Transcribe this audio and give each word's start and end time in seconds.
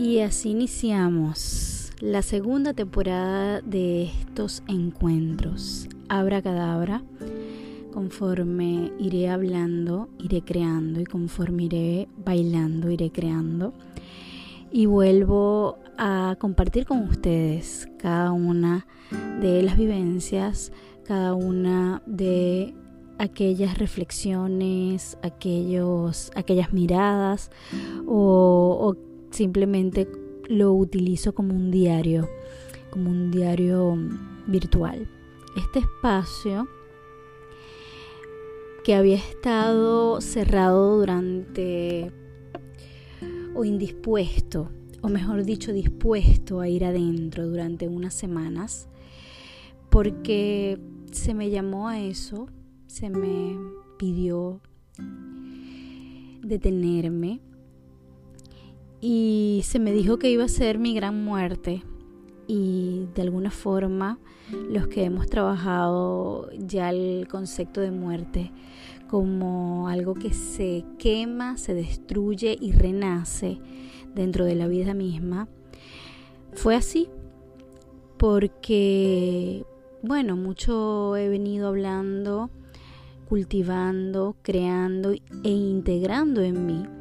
Y 0.00 0.20
así 0.20 0.52
iniciamos 0.52 1.92
la 2.00 2.22
segunda 2.22 2.72
temporada 2.72 3.60
de 3.60 4.04
estos 4.04 4.62
encuentros. 4.66 5.90
Abra 6.08 6.40
cadabra. 6.40 7.02
Conforme 7.92 8.92
iré 8.98 9.28
hablando, 9.28 10.08
iré 10.18 10.40
creando 10.40 11.02
y 11.02 11.04
conforme 11.04 11.64
iré 11.64 12.08
bailando, 12.24 12.90
iré 12.90 13.10
creando. 13.10 13.74
Y 14.72 14.86
vuelvo 14.86 15.76
a 15.98 16.34
compartir 16.38 16.86
con 16.86 17.02
ustedes 17.02 17.86
cada 17.98 18.32
una 18.32 18.86
de 19.42 19.62
las 19.62 19.76
vivencias, 19.76 20.72
cada 21.04 21.34
una 21.34 22.02
de 22.06 22.74
aquellas 23.18 23.76
reflexiones, 23.76 25.18
aquellos, 25.22 26.30
aquellas 26.34 26.72
miradas 26.72 27.50
o, 28.06 28.78
o 28.80 29.09
simplemente 29.30 30.08
lo 30.48 30.74
utilizo 30.74 31.34
como 31.34 31.54
un 31.54 31.70
diario, 31.70 32.28
como 32.90 33.10
un 33.10 33.30
diario 33.30 33.96
virtual. 34.46 35.08
Este 35.56 35.80
espacio 35.80 36.68
que 38.84 38.94
había 38.94 39.16
estado 39.16 40.20
cerrado 40.20 40.98
durante 40.98 42.12
o 43.54 43.64
indispuesto, 43.64 44.70
o 45.02 45.08
mejor 45.08 45.44
dicho, 45.44 45.72
dispuesto 45.72 46.60
a 46.60 46.68
ir 46.68 46.84
adentro 46.84 47.46
durante 47.46 47.88
unas 47.88 48.14
semanas, 48.14 48.88
porque 49.90 50.80
se 51.10 51.34
me 51.34 51.50
llamó 51.50 51.88
a 51.88 52.00
eso, 52.00 52.48
se 52.86 53.10
me 53.10 53.58
pidió 53.98 54.60
detenerme 56.42 57.40
y 59.00 59.62
se 59.64 59.78
me 59.78 59.92
dijo 59.92 60.18
que 60.18 60.30
iba 60.30 60.44
a 60.44 60.48
ser 60.48 60.78
mi 60.78 60.94
gran 60.94 61.24
muerte. 61.24 61.82
Y 62.46 63.06
de 63.14 63.22
alguna 63.22 63.50
forma 63.50 64.18
los 64.52 64.88
que 64.88 65.04
hemos 65.04 65.28
trabajado 65.28 66.50
ya 66.58 66.90
el 66.90 67.28
concepto 67.28 67.80
de 67.80 67.92
muerte 67.92 68.50
como 69.08 69.88
algo 69.88 70.14
que 70.14 70.32
se 70.32 70.84
quema, 70.98 71.56
se 71.56 71.74
destruye 71.74 72.56
y 72.60 72.72
renace 72.72 73.58
dentro 74.14 74.44
de 74.44 74.54
la 74.54 74.68
vida 74.68 74.94
misma, 74.94 75.48
fue 76.52 76.76
así. 76.76 77.08
Porque, 78.16 79.64
bueno, 80.02 80.36
mucho 80.36 81.16
he 81.16 81.28
venido 81.28 81.68
hablando, 81.68 82.50
cultivando, 83.28 84.36
creando 84.42 85.12
e 85.12 85.50
integrando 85.50 86.42
en 86.42 86.66
mí 86.66 86.99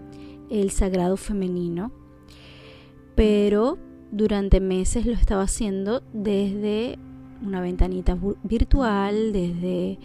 el 0.50 0.72
sagrado 0.72 1.18
femenino, 1.18 1.92
pero 3.16 3.78
durante 4.12 4.60
meses 4.60 5.06
lo 5.06 5.14
estaba 5.14 5.44
haciendo 5.44 6.02
desde 6.14 6.98
una 7.42 7.62
ventanita 7.62 8.18
virtual, 8.44 9.32
desde 9.32 10.00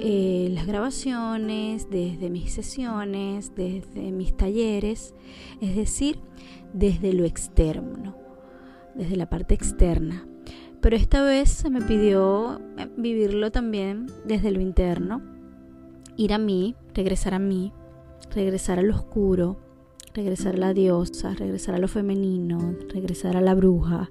eh, 0.00 0.48
las 0.52 0.66
grabaciones, 0.66 1.90
desde 1.90 2.30
mis 2.30 2.52
sesiones, 2.52 3.54
desde 3.54 4.12
mis 4.12 4.36
talleres, 4.36 5.14
es 5.60 5.76
decir, 5.76 6.18
desde 6.72 7.12
lo 7.12 7.24
externo, 7.24 8.16
desde 8.94 9.16
la 9.16 9.28
parte 9.28 9.54
externa. 9.54 10.26
Pero 10.80 10.96
esta 10.96 11.22
vez 11.22 11.50
se 11.50 11.70
me 11.70 11.80
pidió 11.80 12.60
eh, 12.78 12.88
vivirlo 12.96 13.50
también 13.50 14.06
desde 14.24 14.50
lo 14.50 14.60
interno, 14.60 15.22
ir 16.16 16.32
a 16.32 16.38
mí, 16.38 16.74
regresar 16.94 17.34
a 17.34 17.38
mí, 17.38 17.72
regresar 18.32 18.78
a 18.78 18.82
lo 18.82 18.94
oscuro, 18.94 19.56
regresar 20.14 20.54
a 20.54 20.58
la 20.58 20.74
diosa, 20.74 21.34
regresar 21.34 21.74
a 21.74 21.78
lo 21.78 21.88
femenino, 21.88 22.74
regresar 22.88 23.36
a 23.36 23.40
la 23.40 23.54
bruja. 23.54 24.10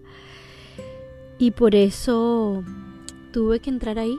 Y 1.37 1.51
por 1.51 1.75
eso 1.75 2.63
tuve 3.31 3.59
que 3.59 3.69
entrar 3.69 3.99
ahí, 3.99 4.17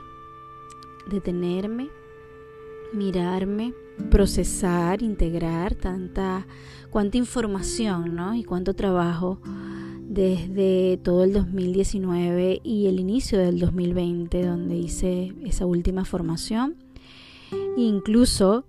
detenerme, 1.09 1.89
mirarme, 2.93 3.73
procesar, 4.09 5.01
integrar 5.01 5.75
tanta 5.75 6.45
cuánta 6.89 7.17
información, 7.17 8.15
¿no? 8.15 8.35
Y 8.35 8.43
cuánto 8.43 8.73
trabajo 8.73 9.39
desde 10.07 10.97
todo 11.03 11.23
el 11.23 11.33
2019 11.33 12.61
y 12.63 12.87
el 12.87 12.99
inicio 12.99 13.39
del 13.39 13.59
2020 13.59 14.45
donde 14.45 14.75
hice 14.75 15.33
esa 15.43 15.65
última 15.65 16.05
formación. 16.05 16.75
Incluso 17.75 18.65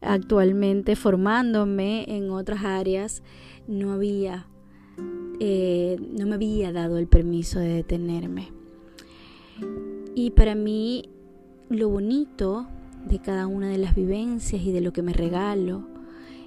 actualmente 0.00 0.96
formándome 0.96 2.04
en 2.08 2.30
otras 2.30 2.64
áreas, 2.64 3.22
no 3.66 3.92
había, 3.92 4.46
eh, 5.40 5.96
no 6.00 6.26
me 6.26 6.34
había 6.34 6.72
dado 6.72 6.98
el 6.98 7.08
permiso 7.08 7.58
de 7.58 7.68
detenerme. 7.68 8.52
Y 10.14 10.30
para 10.30 10.54
mí 10.54 11.10
lo 11.68 11.88
bonito 11.88 12.66
de 13.08 13.18
cada 13.20 13.46
una 13.46 13.68
de 13.68 13.78
las 13.78 13.94
vivencias 13.94 14.62
y 14.62 14.72
de 14.72 14.80
lo 14.80 14.92
que 14.92 15.02
me 15.02 15.12
regalo, 15.12 15.88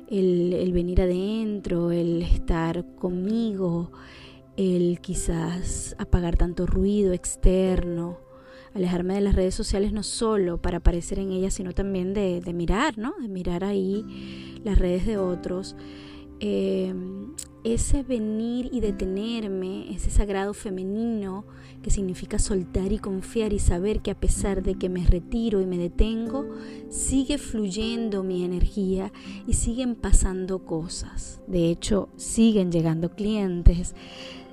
el, 0.09 0.53
el 0.53 0.73
venir 0.73 1.01
adentro, 1.01 1.91
el 1.91 2.21
estar 2.21 2.95
conmigo, 2.95 3.91
el 4.57 4.99
quizás 5.01 5.95
apagar 5.99 6.35
tanto 6.35 6.65
ruido 6.65 7.13
externo, 7.13 8.17
alejarme 8.74 9.16
de 9.16 9.22
las 9.22 9.35
redes 9.35 9.56
sociales 9.56 9.94
no 9.94 10.03
solo 10.03 10.62
para 10.62 10.78
aparecer 10.78 11.19
en 11.19 11.31
ellas, 11.31 11.53
sino 11.53 11.74
también 11.74 12.13
de, 12.13 12.41
mirar, 12.53 12.97
¿no? 12.97 13.13
De 13.19 13.28
mirar 13.28 13.63
ahí 13.63 14.59
las 14.63 14.78
redes 14.78 15.06
de 15.06 15.18
otros. 15.18 15.75
Eh, 16.40 16.94
ese 17.63 18.03
venir 18.03 18.69
y 18.72 18.80
detenerme, 18.80 19.94
ese 19.94 20.09
sagrado 20.09 20.53
femenino 20.53 21.44
que 21.84 21.90
significa 21.90 22.40
soltar 22.40 22.91
y 22.91 23.00
confiar 23.00 23.53
y 23.53 23.59
saber 23.59 24.02
que 24.02 24.12
a 24.12 24.19
pesar 24.19 24.63
de 24.63 24.75
que 24.75 24.90
me 24.90 25.06
retiro 25.06 25.62
y 25.62 25.66
me 25.66 25.78
detengo, 25.78 26.50
sigue 26.90 27.38
fluyendo 27.38 28.24
mi 28.24 28.44
energía 28.44 29.12
y 29.47 29.53
siguen 29.53 29.96
pasando 29.96 30.66
cosas. 30.66 31.41
De 31.47 31.69
hecho, 31.69 32.09
siguen 32.16 32.72
llegando 32.72 33.12
clientes, 33.12 33.96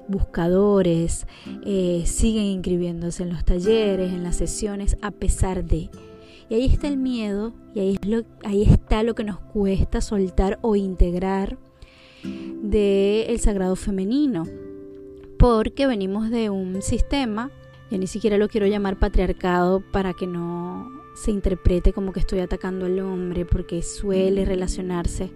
buscadores, 0.08 1.26
eh, 1.64 2.02
siguen 2.06 2.44
inscribiéndose 2.44 3.22
en 3.22 3.30
los 3.30 3.44
talleres, 3.44 4.12
en 4.12 4.22
las 4.22 4.36
sesiones, 4.36 4.96
a 5.02 5.10
pesar 5.10 5.64
de. 5.64 5.90
Y 6.48 6.54
ahí 6.54 6.66
está 6.66 6.88
el 6.88 6.96
miedo 6.96 7.52
y 7.74 7.80
ahí, 7.80 7.98
es 8.00 8.08
lo, 8.08 8.22
ahí 8.44 8.62
está 8.62 9.02
lo 9.02 9.14
que 9.14 9.24
nos 9.24 9.38
cuesta 9.38 10.00
soltar 10.00 10.58
o 10.62 10.76
integrar 10.76 11.58
del 12.22 13.24
el 13.28 13.40
sagrado 13.40 13.76
femenino. 13.76 14.44
Porque 15.38 15.86
venimos 15.86 16.30
de 16.30 16.50
un 16.50 16.80
sistema, 16.82 17.50
yo 17.90 17.98
ni 17.98 18.06
siquiera 18.06 18.38
lo 18.38 18.48
quiero 18.48 18.66
llamar 18.66 18.98
patriarcado 18.98 19.82
para 19.92 20.14
que 20.14 20.26
no 20.26 20.90
se 21.14 21.30
interprete 21.30 21.92
como 21.92 22.12
que 22.12 22.20
estoy 22.20 22.40
atacando 22.40 22.86
al 22.86 22.98
hombre, 23.00 23.44
porque 23.44 23.82
suele 23.82 24.44
relacionarse 24.44 25.30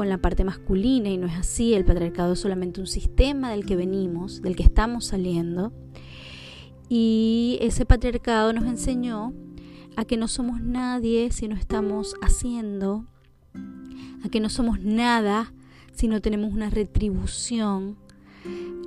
con 0.00 0.08
la 0.08 0.16
parte 0.16 0.44
masculina 0.44 1.10
y 1.10 1.18
no 1.18 1.26
es 1.26 1.34
así, 1.34 1.74
el 1.74 1.84
patriarcado 1.84 2.32
es 2.32 2.40
solamente 2.40 2.80
un 2.80 2.86
sistema 2.86 3.50
del 3.50 3.66
que 3.66 3.76
venimos, 3.76 4.40
del 4.40 4.56
que 4.56 4.62
estamos 4.62 5.04
saliendo. 5.04 5.74
Y 6.88 7.58
ese 7.60 7.84
patriarcado 7.84 8.54
nos 8.54 8.64
enseñó 8.64 9.34
a 9.96 10.06
que 10.06 10.16
no 10.16 10.26
somos 10.26 10.62
nadie 10.62 11.30
si 11.32 11.48
no 11.48 11.54
estamos 11.54 12.14
haciendo, 12.22 13.04
a 14.24 14.30
que 14.30 14.40
no 14.40 14.48
somos 14.48 14.80
nada 14.80 15.52
si 15.92 16.08
no 16.08 16.22
tenemos 16.22 16.50
una 16.50 16.70
retribución, 16.70 17.98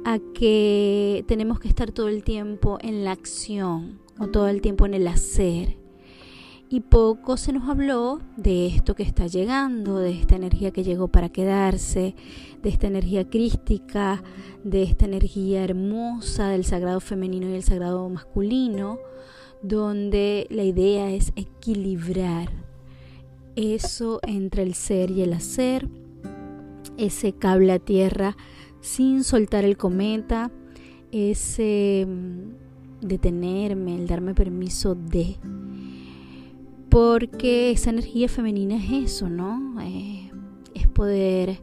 a 0.05 0.17
que 0.33 1.23
tenemos 1.27 1.59
que 1.59 1.67
estar 1.67 1.91
todo 1.91 2.07
el 2.07 2.23
tiempo 2.23 2.79
en 2.81 3.05
la 3.05 3.11
acción 3.11 3.99
o 4.17 4.29
todo 4.29 4.47
el 4.47 4.61
tiempo 4.61 4.87
en 4.87 4.95
el 4.95 5.07
hacer 5.07 5.82
y 6.73 6.79
poco 6.79 7.37
se 7.37 7.53
nos 7.53 7.69
habló 7.69 8.19
de 8.35 8.65
esto 8.65 8.95
que 8.95 9.03
está 9.03 9.27
llegando, 9.27 9.99
de 9.99 10.09
esta 10.09 10.37
energía 10.37 10.71
que 10.71 10.83
llegó 10.83 11.07
para 11.07 11.29
quedarse, 11.29 12.15
de 12.63 12.69
esta 12.69 12.87
energía 12.87 13.29
crística, 13.29 14.23
de 14.63 14.81
esta 14.81 15.05
energía 15.05 15.63
hermosa 15.63 16.47
del 16.47 16.65
sagrado 16.65 16.99
femenino 16.99 17.47
y 17.47 17.53
el 17.53 17.61
sagrado 17.61 18.09
masculino, 18.09 18.97
donde 19.61 20.47
la 20.49 20.63
idea 20.63 21.11
es 21.11 21.31
equilibrar 21.35 22.49
eso 23.55 24.19
entre 24.23 24.63
el 24.63 24.73
ser 24.73 25.11
y 25.11 25.21
el 25.21 25.33
hacer, 25.33 25.87
ese 26.97 27.33
cable 27.33 27.71
a 27.73 27.77
tierra 27.77 28.35
sin 28.81 29.23
soltar 29.23 29.63
el 29.63 29.77
cometa, 29.77 30.49
ese 31.11 32.07
mm, 32.09 33.05
detenerme, 33.07 33.95
el 33.95 34.07
darme 34.07 34.33
permiso 34.33 34.95
de 34.95 35.37
porque 36.93 37.71
esa 37.71 37.89
energía 37.89 38.29
femenina 38.29 38.75
es 38.75 39.13
eso, 39.13 39.27
¿no? 39.27 39.81
Eh, 39.81 40.29
es 40.75 40.87
poder 40.87 41.57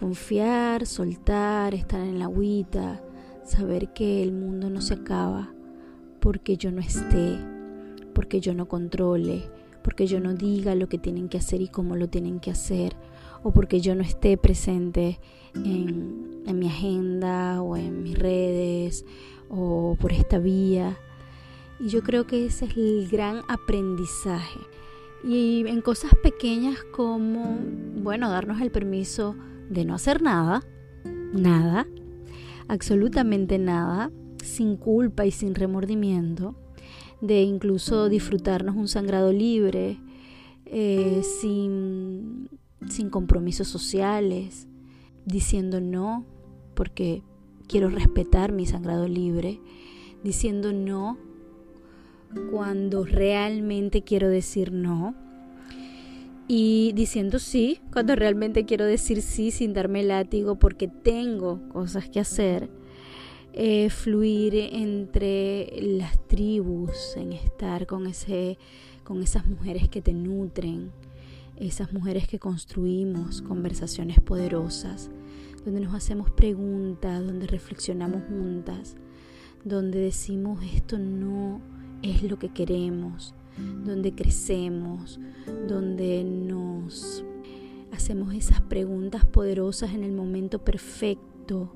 confiar, 0.00 0.86
soltar, 0.86 1.74
estar 1.74 2.00
en 2.00 2.18
la 2.18 2.24
agüita, 2.24 3.04
saber 3.44 3.92
que 3.92 4.22
el 4.22 4.32
mundo 4.32 4.70
no 4.70 4.80
se 4.80 4.94
acaba 4.94 5.52
porque 6.18 6.56
yo 6.56 6.72
no 6.72 6.80
esté, 6.80 7.36
porque 8.14 8.40
yo 8.40 8.54
no 8.54 8.66
controle, 8.66 9.50
porque 9.82 10.06
yo 10.06 10.18
no 10.18 10.32
diga 10.32 10.74
lo 10.74 10.88
que 10.88 10.96
tienen 10.96 11.28
que 11.28 11.36
hacer 11.36 11.60
y 11.60 11.68
cómo 11.68 11.94
lo 11.94 12.08
tienen 12.08 12.40
que 12.40 12.50
hacer, 12.50 12.96
o 13.42 13.50
porque 13.50 13.82
yo 13.82 13.94
no 13.94 14.02
esté 14.02 14.38
presente 14.38 15.20
en, 15.54 16.42
en 16.46 16.58
mi 16.58 16.68
agenda 16.68 17.60
o 17.60 17.76
en 17.76 18.02
mis 18.02 18.18
redes 18.18 19.04
o 19.50 19.94
por 20.00 20.14
esta 20.14 20.38
vía. 20.38 20.96
Y 21.80 21.88
yo 21.88 22.02
creo 22.02 22.26
que 22.26 22.46
ese 22.46 22.66
es 22.66 22.76
el 22.76 23.08
gran 23.10 23.42
aprendizaje. 23.48 24.60
Y 25.22 25.64
en 25.66 25.80
cosas 25.80 26.12
pequeñas 26.22 26.78
como, 26.92 27.58
bueno, 28.02 28.30
darnos 28.30 28.60
el 28.60 28.70
permiso 28.70 29.34
de 29.70 29.84
no 29.84 29.94
hacer 29.94 30.22
nada, 30.22 30.62
nada, 31.32 31.86
absolutamente 32.68 33.58
nada, 33.58 34.10
sin 34.42 34.76
culpa 34.76 35.24
y 35.24 35.30
sin 35.30 35.54
remordimiento, 35.54 36.54
de 37.20 37.42
incluso 37.42 38.08
disfrutarnos 38.08 38.76
un 38.76 38.88
sangrado 38.88 39.32
libre, 39.32 39.98
eh, 40.66 41.22
sin, 41.40 42.50
sin 42.88 43.08
compromisos 43.08 43.68
sociales, 43.68 44.68
diciendo 45.24 45.80
no, 45.80 46.26
porque 46.74 47.22
quiero 47.66 47.88
respetar 47.88 48.52
mi 48.52 48.66
sangrado 48.66 49.08
libre, 49.08 49.60
diciendo 50.22 50.72
no 50.72 51.16
cuando 52.50 53.04
realmente 53.04 54.02
quiero 54.02 54.28
decir 54.28 54.72
no 54.72 55.14
y 56.46 56.92
diciendo 56.94 57.38
sí 57.38 57.80
cuando 57.92 58.14
realmente 58.16 58.64
quiero 58.64 58.84
decir 58.84 59.22
sí 59.22 59.50
sin 59.50 59.72
darme 59.72 60.02
látigo 60.02 60.56
porque 60.56 60.88
tengo 60.88 61.68
cosas 61.68 62.08
que 62.08 62.20
hacer. 62.20 62.68
Eh, 63.56 63.88
fluir 63.88 64.56
entre 64.56 65.68
las 65.80 66.26
tribus, 66.26 67.16
en 67.16 67.32
estar 67.32 67.86
con, 67.86 68.08
ese, 68.08 68.58
con 69.04 69.22
esas 69.22 69.46
mujeres 69.46 69.88
que 69.88 70.02
te 70.02 70.12
nutren, 70.12 70.90
esas 71.56 71.92
mujeres 71.92 72.26
que 72.26 72.40
construimos 72.40 73.42
conversaciones 73.42 74.18
poderosas, 74.20 75.08
donde 75.64 75.80
nos 75.82 75.94
hacemos 75.94 76.32
preguntas, 76.32 77.24
donde 77.24 77.46
reflexionamos 77.46 78.24
juntas, 78.24 78.96
donde 79.62 80.00
decimos 80.00 80.60
esto 80.74 80.98
no 80.98 81.60
es 82.04 82.22
lo 82.22 82.38
que 82.38 82.50
queremos, 82.50 83.34
donde 83.84 84.14
crecemos, 84.14 85.18
donde 85.66 86.22
nos 86.22 87.24
hacemos 87.92 88.34
esas 88.34 88.60
preguntas 88.60 89.24
poderosas 89.24 89.94
en 89.94 90.04
el 90.04 90.12
momento 90.12 90.62
perfecto, 90.62 91.72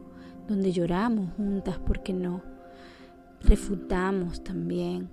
donde 0.47 0.73
lloramos 0.73 1.33
juntas, 1.35 1.79
porque 1.79 2.13
no? 2.13 2.43
Refutamos 3.41 4.45
también, 4.45 5.09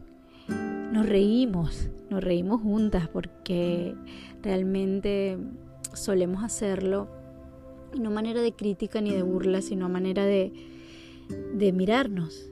nos 0.92 1.06
reímos, 1.06 1.90
nos 2.10 2.24
reímos 2.24 2.62
juntas 2.62 3.08
porque 3.08 3.96
realmente 4.42 5.38
solemos 5.94 6.44
hacerlo, 6.44 7.08
no 7.98 8.12
manera 8.12 8.42
de 8.42 8.52
crítica 8.52 9.00
ni 9.00 9.12
de 9.12 9.24
burla, 9.24 9.62
sino 9.62 9.86
a 9.86 9.90
manera 9.90 10.26
de, 10.26 10.52
de 11.54 11.72
mirarnos, 11.72 12.50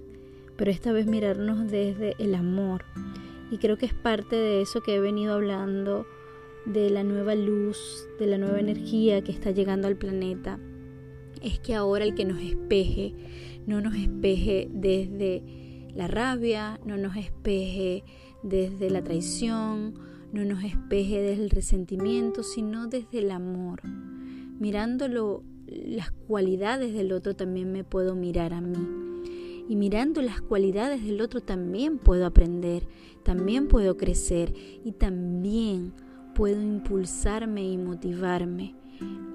pero 0.56 0.72
esta 0.72 0.92
vez 0.92 1.06
mirarnos 1.06 1.70
desde 1.70 2.16
el 2.20 2.36
amor. 2.36 2.86
Y 3.52 3.58
creo 3.58 3.78
que 3.78 3.86
es 3.86 3.94
parte 3.94 4.36
de 4.36 4.62
eso 4.62 4.82
que 4.82 4.96
he 4.96 5.00
venido 5.00 5.34
hablando, 5.34 6.06
de 6.66 6.90
la 6.90 7.04
nueva 7.04 7.36
luz, 7.36 8.08
de 8.20 8.28
la 8.28 8.38
nueva 8.38 8.60
energía 8.60 9.22
que 9.22 9.32
está 9.32 9.52
llegando 9.52 9.88
al 9.88 9.98
planeta. 9.98 10.60
Es 11.42 11.60
que 11.60 11.76
ahora 11.76 12.06
el 12.06 12.16
que 12.16 12.26
nos 12.26 12.42
espeje, 12.42 13.14
no 13.68 13.82
nos 13.82 13.96
espeje 13.96 14.70
desde 14.72 15.44
la 15.94 16.08
rabia, 16.08 16.80
no 16.86 16.98
nos 16.98 17.18
espeje 17.18 18.04
desde 18.44 18.90
la 18.90 19.04
traición, 19.04 19.94
no 20.32 20.46
nos 20.46 20.64
espeje 20.64 21.22
desde 21.22 21.44
el 21.44 21.50
resentimiento, 21.50 22.44
sino 22.44 22.88
desde 22.88 23.20
el 23.20 23.32
amor. 23.32 23.82
Mirándolo, 24.60 25.44
las 25.68 26.12
cualidades 26.12 26.94
del 26.94 27.12
otro 27.12 27.36
también 27.36 27.72
me 27.72 27.84
puedo 27.84 28.16
mirar 28.16 28.54
a 28.54 28.62
mí 28.62 29.13
y 29.68 29.76
mirando 29.76 30.22
las 30.22 30.42
cualidades 30.42 31.04
del 31.04 31.22
otro 31.22 31.42
también 31.42 31.98
puedo 31.98 32.26
aprender, 32.26 32.88
también 33.24 33.68
puedo 33.68 33.98
crecer 33.98 34.54
y 34.84 34.92
también 34.94 35.94
puedo 36.36 36.62
impulsarme 36.62 37.64
y 37.64 37.78
motivarme 37.78 38.76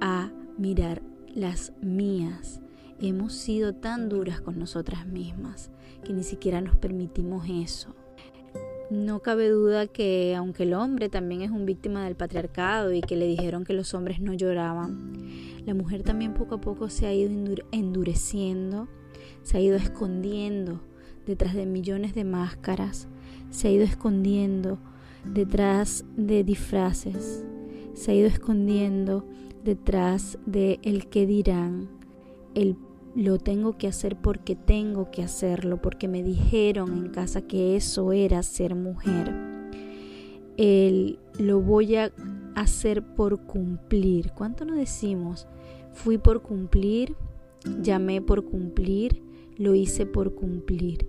a 0.00 0.30
mirar 0.56 1.02
las 1.34 1.72
mías. 1.80 2.60
Hemos 3.00 3.32
sido 3.32 3.74
tan 3.74 4.08
duras 4.08 4.40
con 4.40 4.58
nosotras 4.58 5.06
mismas 5.06 5.70
que 6.04 6.12
ni 6.12 6.22
siquiera 6.22 6.60
nos 6.60 6.76
permitimos 6.76 7.46
eso. 7.48 7.94
No 8.90 9.20
cabe 9.20 9.50
duda 9.50 9.86
que 9.86 10.34
aunque 10.34 10.62
el 10.62 10.72
hombre 10.72 11.08
también 11.10 11.42
es 11.42 11.50
un 11.50 11.66
víctima 11.66 12.04
del 12.04 12.16
patriarcado 12.16 12.92
y 12.92 13.02
que 13.02 13.16
le 13.16 13.26
dijeron 13.26 13.64
que 13.64 13.74
los 13.74 13.92
hombres 13.92 14.18
no 14.20 14.32
lloraban, 14.32 15.12
la 15.66 15.74
mujer 15.74 16.02
también 16.02 16.32
poco 16.32 16.54
a 16.54 16.60
poco 16.60 16.88
se 16.88 17.06
ha 17.06 17.12
ido 17.12 17.30
endureciendo 17.70 18.88
se 19.42 19.56
ha 19.56 19.60
ido 19.60 19.76
escondiendo 19.76 20.80
detrás 21.26 21.54
de 21.54 21.66
millones 21.66 22.14
de 22.14 22.24
máscaras, 22.24 23.08
se 23.50 23.68
ha 23.68 23.70
ido 23.70 23.84
escondiendo 23.84 24.78
detrás 25.24 26.04
de 26.16 26.44
disfraces, 26.44 27.44
se 27.94 28.10
ha 28.10 28.14
ido 28.14 28.28
escondiendo 28.28 29.26
detrás 29.64 30.38
de 30.46 30.78
el 30.82 31.08
que 31.08 31.26
dirán, 31.26 31.88
el 32.54 32.76
lo 33.14 33.38
tengo 33.38 33.76
que 33.76 33.88
hacer 33.88 34.16
porque 34.16 34.54
tengo 34.54 35.10
que 35.10 35.22
hacerlo, 35.24 35.82
porque 35.82 36.06
me 36.06 36.22
dijeron 36.22 36.96
en 36.96 37.08
casa 37.08 37.42
que 37.42 37.74
eso 37.74 38.12
era 38.12 38.42
ser 38.42 38.74
mujer. 38.76 39.34
El 40.56 41.18
lo 41.38 41.60
voy 41.60 41.96
a 41.96 42.12
hacer 42.54 43.02
por 43.02 43.44
cumplir. 43.44 44.32
¿Cuánto 44.32 44.64
nos 44.64 44.76
decimos? 44.76 45.48
Fui 45.92 46.18
por 46.18 46.42
cumplir, 46.42 47.16
llamé 47.82 48.20
por 48.20 48.44
cumplir, 48.44 49.22
lo 49.56 49.74
hice 49.74 50.06
por 50.06 50.34
cumplir. 50.34 51.06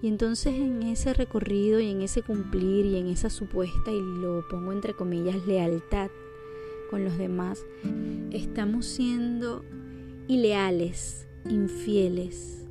Y 0.00 0.08
entonces 0.08 0.54
en 0.54 0.82
ese 0.84 1.12
recorrido 1.12 1.80
y 1.80 1.90
en 1.90 2.02
ese 2.02 2.22
cumplir 2.22 2.86
y 2.86 2.96
en 2.96 3.08
esa 3.08 3.30
supuesta, 3.30 3.90
y 3.90 4.00
lo 4.00 4.46
pongo 4.48 4.72
entre 4.72 4.94
comillas, 4.94 5.46
lealtad 5.46 6.10
con 6.90 7.04
los 7.04 7.18
demás, 7.18 7.64
estamos 8.30 8.86
siendo 8.86 9.64
ileales, 10.28 11.26
infieles 11.48 12.66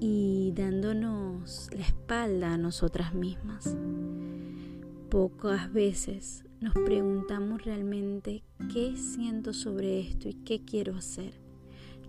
y 0.00 0.52
dándonos 0.56 1.68
la 1.72 1.82
espalda 1.82 2.54
a 2.54 2.58
nosotras 2.58 3.14
mismas. 3.14 3.76
Pocas 5.10 5.72
veces 5.72 6.45
nos 6.60 6.74
preguntamos 6.74 7.64
realmente 7.64 8.42
qué 8.72 8.96
siento 8.96 9.52
sobre 9.52 10.00
esto 10.00 10.28
y 10.28 10.34
qué 10.34 10.64
quiero 10.64 10.96
hacer. 10.96 11.34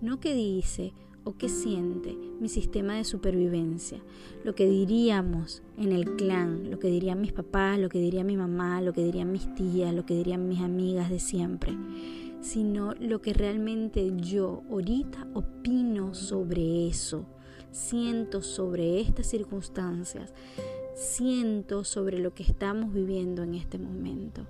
No 0.00 0.20
qué 0.20 0.34
dice 0.34 0.92
o 1.24 1.36
qué 1.36 1.48
siente 1.48 2.16
mi 2.40 2.48
sistema 2.48 2.94
de 2.94 3.04
supervivencia, 3.04 4.00
lo 4.44 4.54
que 4.54 4.66
diríamos 4.66 5.62
en 5.76 5.92
el 5.92 6.16
clan, 6.16 6.70
lo 6.70 6.78
que 6.78 6.88
dirían 6.88 7.20
mis 7.20 7.32
papás, 7.32 7.78
lo 7.78 7.88
que 7.90 7.98
diría 7.98 8.24
mi 8.24 8.36
mamá, 8.36 8.80
lo 8.80 8.92
que 8.94 9.04
dirían 9.04 9.32
mis 9.32 9.54
tías, 9.54 9.92
lo 9.92 10.06
que 10.06 10.14
dirían 10.14 10.48
mis 10.48 10.60
amigas 10.60 11.10
de 11.10 11.18
siempre, 11.18 11.76
sino 12.40 12.94
lo 12.94 13.20
que 13.20 13.34
realmente 13.34 14.12
yo 14.16 14.62
ahorita 14.70 15.26
opino 15.34 16.14
sobre 16.14 16.86
eso, 16.88 17.26
siento 17.72 18.40
sobre 18.40 19.00
estas 19.00 19.26
circunstancias, 19.26 20.32
siento 20.98 21.84
sobre 21.84 22.18
lo 22.18 22.34
que 22.34 22.42
estamos 22.42 22.92
viviendo 22.92 23.42
en 23.42 23.54
este 23.54 23.78
momento. 23.78 24.46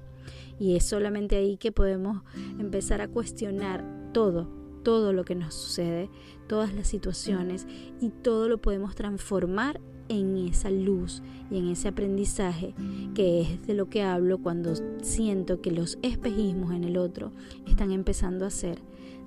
Y 0.59 0.77
es 0.77 0.85
solamente 0.85 1.37
ahí 1.37 1.57
que 1.57 1.73
podemos 1.73 2.23
empezar 2.59 3.01
a 3.01 3.09
cuestionar 3.09 3.85
todo, 4.13 4.49
todo 4.83 5.13
lo 5.13 5.25
que 5.25 5.35
nos 5.35 5.55
sucede, 5.55 6.11
todas 6.49 6.75
las 6.75 6.89
situaciones 6.89 7.67
y 8.01 8.09
todo 8.09 8.49
lo 8.49 8.59
podemos 8.59 8.95
transformar 8.95 9.81
en 10.09 10.39
esa 10.39 10.71
luz 10.71 11.23
y 11.51 11.59
en 11.59 11.69
ese 11.69 11.89
aprendizaje 11.89 12.75
que 13.15 13.43
es 13.43 13.67
de 13.67 13.75
lo 13.75 13.91
que 13.91 14.03
hablo 14.03 14.39
cuando 14.39 14.73
siento 15.03 15.61
que 15.61 15.71
los 15.71 15.99
espejismos 16.03 16.73
en 16.73 16.85
el 16.85 16.97
otro 16.97 17.31
están 17.67 17.93
empezando 17.93 18.47
a 18.47 18.51
ser 18.51 18.79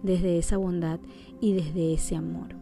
desde 0.01 0.39
esa 0.39 0.57
bondad 0.57 0.99
y 1.39 1.53
desde 1.53 1.93
ese 1.93 2.15
amor. 2.15 2.60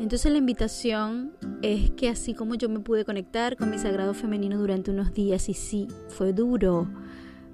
Entonces 0.00 0.32
la 0.32 0.38
invitación 0.38 1.32
es 1.60 1.90
que 1.90 2.08
así 2.08 2.32
como 2.32 2.54
yo 2.54 2.70
me 2.70 2.80
pude 2.80 3.04
conectar 3.04 3.58
con 3.58 3.70
mi 3.70 3.78
sagrado 3.78 4.14
femenino 4.14 4.58
durante 4.58 4.90
unos 4.90 5.12
días 5.12 5.50
y 5.50 5.54
sí, 5.54 5.88
fue 6.08 6.32
duro, 6.32 6.88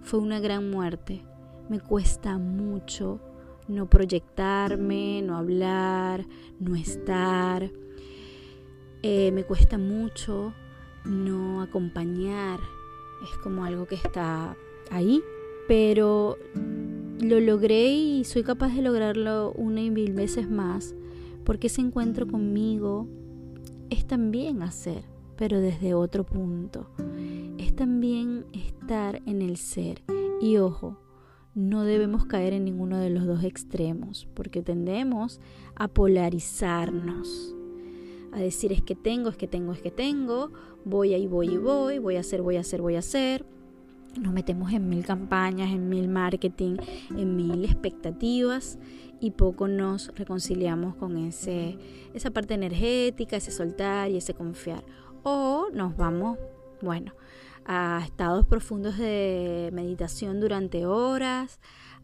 fue 0.02 0.20
una 0.20 0.38
gran 0.38 0.70
muerte, 0.70 1.24
me 1.68 1.80
cuesta 1.80 2.38
mucho 2.38 3.20
no 3.66 3.90
proyectarme, 3.90 5.22
no 5.22 5.36
hablar, 5.36 6.24
no 6.60 6.76
estar. 6.76 7.68
Eh, 9.02 9.32
me 9.32 9.42
cuesta 9.42 9.76
mucho 9.76 10.54
no 11.04 11.62
acompañar, 11.62 12.60
es 13.24 13.36
como 13.38 13.64
algo 13.64 13.86
que 13.86 13.96
está 13.96 14.56
ahí, 14.90 15.20
pero 15.66 16.38
lo 17.20 17.40
logré 17.40 17.88
y 17.88 18.24
soy 18.24 18.44
capaz 18.44 18.74
de 18.74 18.82
lograrlo 18.82 19.52
una 19.52 19.80
y 19.80 19.90
mil 19.90 20.12
veces 20.12 20.48
más, 20.48 20.94
porque 21.46 21.68
ese 21.68 21.80
encuentro 21.80 22.26
conmigo 22.26 23.06
es 23.88 24.04
también 24.04 24.62
hacer, 24.62 25.04
pero 25.36 25.60
desde 25.60 25.94
otro 25.94 26.26
punto. 26.26 26.90
Es 27.56 27.74
también 27.76 28.46
estar 28.52 29.22
en 29.26 29.40
el 29.40 29.56
ser. 29.56 30.02
Y 30.40 30.56
ojo, 30.56 30.98
no 31.54 31.84
debemos 31.84 32.26
caer 32.26 32.52
en 32.52 32.64
ninguno 32.64 32.98
de 32.98 33.10
los 33.10 33.26
dos 33.26 33.44
extremos, 33.44 34.28
porque 34.34 34.60
tendemos 34.60 35.40
a 35.76 35.86
polarizarnos, 35.86 37.54
a 38.32 38.40
decir 38.40 38.72
es 38.72 38.82
que 38.82 38.96
tengo, 38.96 39.28
es 39.28 39.36
que 39.36 39.46
tengo, 39.46 39.72
es 39.72 39.80
que 39.80 39.92
tengo, 39.92 40.50
voy 40.84 41.14
ahí, 41.14 41.28
voy 41.28 41.50
y 41.50 41.56
voy, 41.58 42.00
voy 42.00 42.16
a 42.16 42.20
hacer, 42.20 42.42
voy 42.42 42.56
a 42.56 42.60
hacer, 42.60 42.82
voy 42.82 42.96
a 42.96 42.98
hacer. 42.98 43.46
Nos 44.20 44.32
metemos 44.32 44.72
en 44.72 44.88
mil 44.88 45.04
campañas, 45.04 45.70
en 45.70 45.88
mil 45.88 46.08
marketing, 46.08 46.76
en 47.16 47.36
mil 47.36 47.64
expectativas 47.64 48.78
y 49.20 49.32
poco 49.32 49.68
nos 49.68 50.08
reconciliamos 50.14 50.94
con 50.96 51.16
ese, 51.16 51.78
esa 52.14 52.30
parte 52.30 52.54
energética, 52.54 53.37
ese 53.37 53.50
soltar 53.50 54.11
y 54.11 54.18
ese 54.18 54.35
confiar. 54.35 54.85
O 55.23 55.68
nos 55.73 55.96
vamos, 55.96 56.38
bueno, 56.82 57.12
a 57.64 58.00
estados 58.04 58.46
profundos 58.46 58.96
de 58.99 59.70
meditación 59.73 60.40
durante 60.40 60.87
horas, 60.87 61.58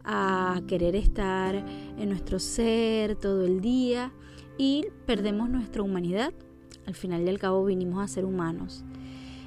a 0.05 0.61
querer 0.67 0.97
estar 0.97 1.55
en 1.55 2.09
nuestro 2.09 2.39
ser 2.39 3.15
todo 3.17 3.45
el 3.45 3.61
día 3.61 4.13
y 4.59 4.87
perdemos 5.07 5.49
nuestra 5.49 5.83
humanidad. 5.83 6.33
Al 6.87 6.95
final 6.95 7.23
y 7.23 7.29
al 7.29 7.39
cabo 7.39 7.65
vinimos 7.65 8.03
a 8.03 8.09
ser 8.09 8.25
humanos. 8.25 8.85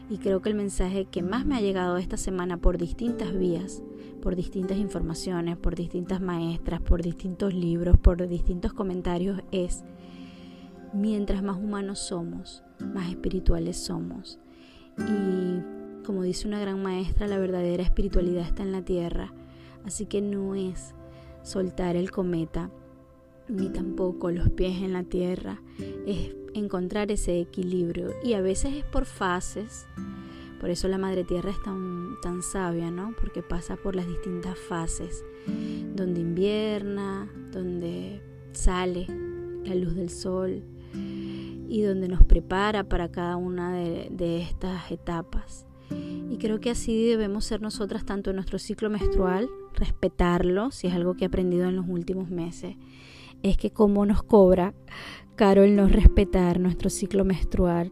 Y 0.09 0.17
creo 0.19 0.41
que 0.41 0.49
el 0.49 0.55
mensaje 0.55 1.05
que 1.05 1.23
más 1.23 1.45
me 1.45 1.55
ha 1.55 1.61
llegado 1.61 1.97
esta 1.97 2.17
semana 2.17 2.57
por 2.57 2.77
distintas 2.77 3.37
vías, 3.37 3.81
por 4.21 4.35
distintas 4.35 4.77
informaciones, 4.77 5.57
por 5.57 5.75
distintas 5.75 6.21
maestras, 6.21 6.81
por 6.81 7.01
distintos 7.01 7.53
libros, 7.53 7.97
por 7.97 8.27
distintos 8.27 8.73
comentarios 8.73 9.41
es, 9.51 9.83
mientras 10.93 11.41
más 11.41 11.57
humanos 11.57 11.99
somos, 11.99 12.63
más 12.93 13.09
espirituales 13.09 13.77
somos. 13.77 14.39
Y 14.97 16.03
como 16.05 16.21
dice 16.21 16.47
una 16.47 16.59
gran 16.59 16.81
maestra, 16.81 17.27
la 17.27 17.39
verdadera 17.39 17.83
espiritualidad 17.83 18.45
está 18.45 18.63
en 18.63 18.71
la 18.71 18.83
tierra, 18.83 19.33
así 19.85 20.05
que 20.05 20.21
no 20.21 20.55
es 20.55 20.93
soltar 21.41 21.95
el 21.95 22.11
cometa, 22.11 22.69
ni 23.47 23.69
tampoco 23.69 24.31
los 24.31 24.49
pies 24.49 24.81
en 24.81 24.93
la 24.93 25.03
tierra, 25.03 25.61
es 26.05 26.35
encontrar 26.55 27.11
ese 27.11 27.39
equilibrio 27.39 28.11
y 28.23 28.33
a 28.33 28.41
veces 28.41 28.73
es 28.73 28.83
por 28.85 29.05
fases. 29.05 29.85
Por 30.59 30.69
eso 30.69 30.87
la 30.87 30.97
Madre 30.97 31.23
Tierra 31.23 31.51
es 31.51 31.61
tan, 31.61 32.15
tan 32.21 32.41
sabia, 32.41 32.89
¿no? 32.89 33.13
Porque 33.19 33.43
pasa 33.43 33.75
por 33.75 33.95
las 33.95 34.07
distintas 34.07 34.57
fases, 34.57 35.23
donde 35.95 36.21
invierna, 36.21 37.29
donde 37.51 38.21
sale 38.53 39.05
la 39.65 39.75
luz 39.75 39.95
del 39.95 40.09
sol 40.09 40.63
y 41.67 41.81
donde 41.81 42.07
nos 42.07 42.23
prepara 42.23 42.85
para 42.85 43.11
cada 43.11 43.35
una 43.35 43.73
de, 43.73 44.07
de 44.11 44.41
estas 44.41 44.91
etapas. 44.91 45.65
Y 46.31 46.37
creo 46.37 46.59
que 46.59 46.71
así 46.71 47.05
debemos 47.05 47.45
ser 47.45 47.61
nosotras 47.61 48.05
tanto 48.05 48.29
en 48.29 48.37
nuestro 48.37 48.57
ciclo 48.57 48.89
menstrual, 48.89 49.49
respetarlo, 49.73 50.71
si 50.71 50.87
es 50.87 50.93
algo 50.93 51.15
que 51.15 51.25
he 51.25 51.27
aprendido 51.27 51.67
en 51.67 51.75
los 51.75 51.87
últimos 51.87 52.29
meses, 52.29 52.75
es 53.43 53.57
que 53.57 53.71
como 53.71 54.05
nos 54.05 54.23
cobra 54.23 54.73
caro 55.35 55.63
el 55.63 55.75
no 55.75 55.87
respetar 55.87 56.59
nuestro 56.59 56.89
ciclo 56.89 57.25
menstrual, 57.25 57.91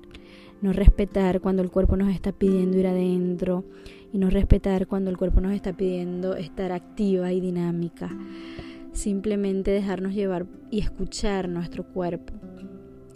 no 0.62 0.74
respetar 0.74 1.42
cuando 1.42 1.62
el 1.62 1.70
cuerpo 1.70 1.98
nos 1.98 2.14
está 2.14 2.32
pidiendo 2.32 2.78
ir 2.78 2.88
adentro 2.88 3.66
y 4.12 4.18
no 4.18 4.30
respetar 4.30 4.88
cuando 4.88 5.10
el 5.10 5.18
cuerpo 5.18 5.42
nos 5.42 5.54
está 5.54 5.74
pidiendo 5.74 6.36
estar 6.36 6.72
activa 6.72 7.34
y 7.34 7.42
dinámica. 7.42 8.10
Simplemente 8.94 9.72
dejarnos 9.72 10.14
llevar 10.14 10.46
y 10.70 10.80
escuchar 10.80 11.50
nuestro 11.50 11.84
cuerpo 11.84 12.34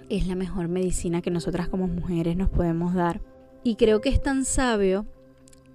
es 0.09 0.27
la 0.27 0.35
mejor 0.35 0.67
medicina 0.67 1.21
que 1.21 1.31
nosotras 1.31 1.69
como 1.69 1.87
mujeres 1.87 2.35
nos 2.35 2.49
podemos 2.49 2.93
dar. 2.93 3.21
Y 3.63 3.75
creo 3.75 4.01
que 4.01 4.09
es 4.09 4.21
tan 4.21 4.45
sabio 4.45 5.05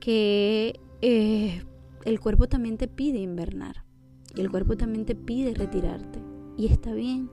que 0.01 0.81
eh, 1.03 1.63
el 2.05 2.21
cuerpo 2.21 2.49
también 2.49 2.77
te 2.77 2.89
pide 2.89 3.19
invernar. 3.19 3.85
Y 4.35 4.41
el 4.41 4.51
cuerpo 4.51 4.77
también 4.77 5.05
te 5.05 5.15
pide 5.15 5.55
retirarte. 5.55 6.19
Y 6.57 6.67
está 6.67 6.95
bien. 6.95 7.31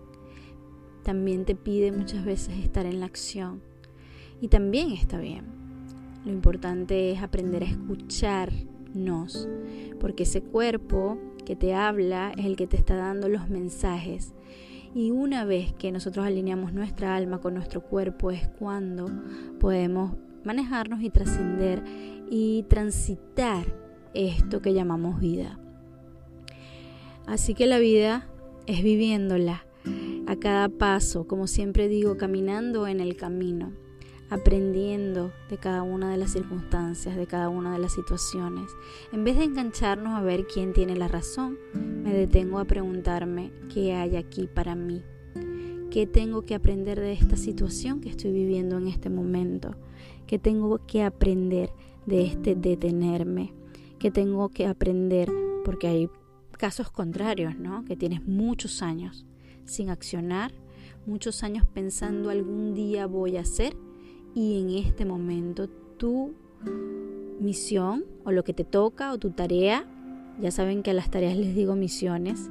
También 1.10 1.44
te 1.44 1.56
pide 1.56 1.92
muchas 1.92 2.24
veces 2.24 2.60
estar 2.60 2.86
en 2.86 3.00
la 3.00 3.08
acción. 3.08 3.64
Y 4.42 4.48
también 4.48 4.92
está 4.92 5.18
bien. 5.18 5.44
Lo 6.24 6.32
importante 6.32 7.12
es 7.12 7.24
aprender 7.24 7.64
a 7.64 7.66
escucharnos. 7.66 9.50
Porque 10.00 10.22
ese 10.22 10.44
cuerpo 10.44 11.18
que 11.48 11.56
te 11.56 11.74
habla 11.74 12.32
es 12.38 12.46
el 12.46 12.56
que 12.56 12.68
te 12.68 12.78
está 12.78 12.96
dando 12.96 13.28
los 13.28 13.50
mensajes. 13.50 14.36
Y 14.94 15.10
una 15.10 15.46
vez 15.46 15.74
que 15.74 15.92
nosotros 15.92 16.28
alineamos 16.28 16.74
nuestra 16.74 17.16
alma 17.16 17.40
con 17.40 17.56
nuestro 17.56 17.82
cuerpo 17.82 18.30
es 18.30 18.48
cuando 18.48 19.10
podemos 19.60 20.16
manejarnos 20.44 21.02
y 21.02 21.10
trascender 21.10 21.82
y 22.30 22.68
transitar 22.70 23.66
esto 24.14 24.62
que 24.62 24.76
llamamos 24.76 25.20
vida. 25.20 25.60
Así 27.26 27.56
que 27.56 27.66
la 27.66 27.80
vida 27.80 28.28
es 28.68 28.84
viviéndola 28.84 29.66
a 30.30 30.36
cada 30.36 30.70
paso, 30.70 31.26
como 31.26 31.48
siempre 31.48 31.88
digo, 31.88 32.18
caminando 32.18 32.86
en 32.86 33.00
el 33.00 33.16
camino, 33.16 33.72
aprendiendo 34.30 35.32
de 35.50 35.58
cada 35.58 35.82
una 35.82 36.12
de 36.12 36.18
las 36.18 36.34
circunstancias, 36.34 37.16
de 37.16 37.26
cada 37.26 37.50
una 37.50 37.74
de 37.74 37.80
las 37.80 37.94
situaciones. 37.94 38.70
En 39.12 39.24
vez 39.24 39.38
de 39.38 39.46
engancharnos 39.46 40.14
a 40.14 40.22
ver 40.22 40.46
quién 40.46 40.74
tiene 40.74 40.96
la 40.96 41.08
razón, 41.08 41.58
me 41.74 42.14
detengo 42.14 42.60
a 42.60 42.66
preguntarme 42.66 43.52
qué 43.74 43.94
hay 43.94 44.18
aquí 44.18 44.48
para 44.48 44.76
mí. 44.76 45.02
¿Qué 45.90 46.06
tengo 46.06 46.44
que 46.44 46.54
aprender 46.54 47.00
de 47.00 47.14
esta 47.14 47.36
situación 47.36 48.00
que 48.00 48.10
estoy 48.10 48.32
viviendo 48.32 48.78
en 48.78 48.88
este 48.88 49.10
momento? 49.10 49.76
¿Qué 50.28 50.38
tengo 50.38 50.86
que 50.86 51.02
aprender 51.02 51.72
de 52.06 52.28
este 52.28 52.54
detenerme? 52.54 53.54
¿Qué 53.98 54.12
tengo 54.12 54.50
que 54.50 54.68
aprender? 54.68 55.32
Porque 55.66 55.88
hay 55.88 56.10
casos 56.52 56.92
contrarios, 56.92 57.58
¿no? 57.58 57.84
Que 57.86 57.96
tienes 57.96 58.24
muchos 58.28 58.84
años 58.84 59.26
sin 59.70 59.90
accionar, 59.90 60.52
muchos 61.06 61.44
años 61.44 61.66
pensando 61.74 62.30
algún 62.30 62.74
día 62.74 63.08
voy 63.08 63.38
a 63.38 63.42
hacer 63.42 63.76
y 64.36 64.62
en 64.62 64.70
este 64.86 65.06
momento 65.06 65.68
tu 65.98 66.34
misión 67.40 68.06
o 68.26 68.32
lo 68.32 68.44
que 68.44 68.54
te 68.54 68.64
toca 68.64 69.14
o 69.14 69.18
tu 69.18 69.32
tarea, 69.32 69.86
ya 70.40 70.52
saben 70.52 70.84
que 70.84 70.92
a 70.92 70.94
las 70.94 71.10
tareas 71.10 71.38
les 71.38 71.56
digo 71.56 71.76
misiones, 71.76 72.50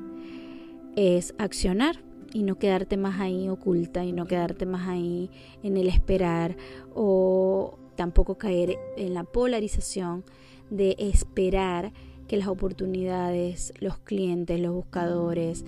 es 0.96 1.34
accionar 1.38 2.02
y 2.32 2.42
no 2.42 2.58
quedarte 2.58 2.96
más 2.96 3.20
ahí 3.20 3.48
oculta 3.48 4.04
y 4.04 4.12
no 4.12 4.26
quedarte 4.26 4.66
más 4.66 4.88
ahí 4.88 5.30
en 5.62 5.76
el 5.76 5.88
esperar 5.88 6.56
o 6.94 7.78
tampoco 7.96 8.36
caer 8.36 8.78
en 8.96 9.14
la 9.14 9.24
polarización 9.24 10.24
de 10.70 10.96
esperar 10.98 11.92
que 12.28 12.36
las 12.36 12.48
oportunidades, 12.48 13.72
los 13.80 13.98
clientes, 13.98 14.60
los 14.60 14.74
buscadores 14.74 15.64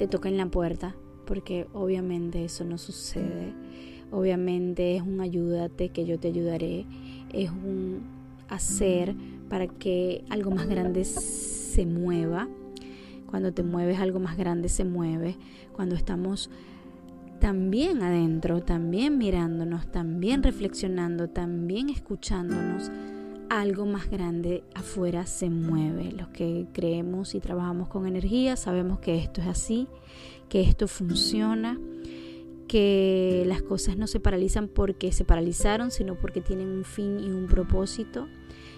te 0.00 0.08
toquen 0.08 0.38
la 0.38 0.46
puerta, 0.46 0.96
porque 1.26 1.66
obviamente 1.74 2.42
eso 2.42 2.64
no 2.64 2.78
sucede. 2.78 3.52
Obviamente 4.10 4.96
es 4.96 5.02
un 5.02 5.20
ayúdate 5.20 5.90
que 5.90 6.06
yo 6.06 6.18
te 6.18 6.28
ayudaré, 6.28 6.86
es 7.34 7.50
un 7.50 8.00
hacer 8.48 9.14
para 9.50 9.66
que 9.66 10.24
algo 10.30 10.52
más 10.52 10.66
grande 10.66 11.04
se 11.04 11.84
mueva 11.84 12.48
cuando 13.26 13.52
te 13.52 13.62
mueves 13.62 14.00
algo 14.00 14.20
más 14.20 14.38
grande 14.38 14.70
se 14.70 14.86
mueve. 14.86 15.36
Cuando 15.74 15.96
estamos 15.96 16.48
también 17.38 18.02
adentro, 18.02 18.62
también 18.62 19.18
mirándonos, 19.18 19.92
también 19.92 20.42
reflexionando, 20.42 21.28
también 21.28 21.90
escuchándonos, 21.90 22.90
algo 23.50 23.84
más 23.84 24.08
grande 24.08 24.62
afuera 24.74 25.26
se 25.26 25.50
mueve. 25.50 26.12
Los 26.12 26.28
que 26.28 26.66
creemos 26.72 27.34
y 27.34 27.40
trabajamos 27.40 27.88
con 27.88 28.06
energía 28.06 28.56
sabemos 28.56 29.00
que 29.00 29.18
esto 29.18 29.42
es 29.42 29.48
así, 29.48 29.88
que 30.48 30.62
esto 30.62 30.86
funciona, 30.88 31.78
que 32.68 33.42
las 33.46 33.60
cosas 33.60 33.96
no 33.96 34.06
se 34.06 34.20
paralizan 34.20 34.68
porque 34.68 35.10
se 35.10 35.24
paralizaron, 35.24 35.90
sino 35.90 36.14
porque 36.14 36.40
tienen 36.40 36.68
un 36.68 36.84
fin 36.84 37.18
y 37.18 37.30
un 37.32 37.46
propósito 37.46 38.28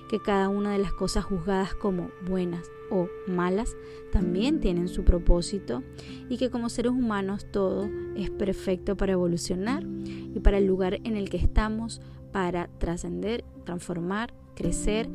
que 0.09 0.19
cada 0.21 0.49
una 0.49 0.73
de 0.73 0.79
las 0.79 0.93
cosas 0.93 1.25
juzgadas 1.25 1.75
como 1.75 2.11
buenas 2.27 2.71
o 2.91 3.09
malas 3.27 3.77
también 4.11 4.61
tienen 4.61 4.89
su 4.89 5.05
propósito 5.05 5.83
y 6.29 6.39
que 6.39 6.51
como 6.51 6.69
seres 6.71 6.93
humanos 6.93 7.47
todo 7.51 7.89
es 8.17 8.31
perfecto 8.31 8.97
para 8.97 9.13
evolucionar 9.13 9.85
y 9.85 10.41
para 10.41 10.59
el 10.59 10.67
lugar 10.67 10.99
en 11.05 11.17
el 11.17 11.31
que 11.31 11.39
estamos 11.39 12.01
para 12.31 12.69
trascender, 12.79 13.45
transformar, 13.65 14.35
crecer 14.55 15.09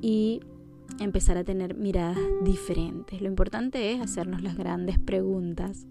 y 0.00 0.40
empezar 1.00 1.36
a 1.36 1.44
tener 1.44 1.74
miradas 1.74 2.18
diferentes. 2.42 3.20
Lo 3.20 3.28
importante 3.28 3.92
es 3.92 4.00
hacernos 4.00 4.42
las 4.42 4.56
grandes 4.56 4.98
preguntas, 4.98 5.86